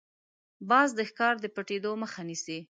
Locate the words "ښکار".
1.09-1.35